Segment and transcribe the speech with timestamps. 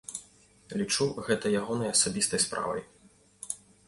[0.81, 2.81] Лічу, гэта ягонай асабістай справай.